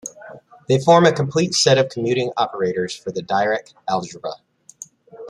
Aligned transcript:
They 0.67 0.79
form 0.79 1.05
a 1.05 1.11
complete 1.13 1.53
set 1.53 1.77
of 1.77 1.89
commuting 1.89 2.31
operators 2.35 2.95
for 2.95 3.11
the 3.11 3.21
Dirac 3.21 3.75
algebra. 3.87 4.31